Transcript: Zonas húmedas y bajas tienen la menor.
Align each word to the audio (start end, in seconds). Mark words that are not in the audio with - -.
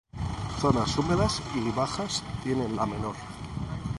Zonas 0.59 0.95
húmedas 0.97 1.43
y 1.53 1.69
bajas 1.69 2.23
tienen 2.43 2.75
la 2.75 2.87
menor. 2.87 3.13